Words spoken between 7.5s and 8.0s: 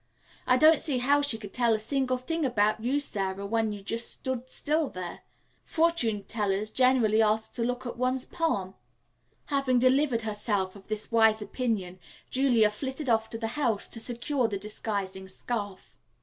to look at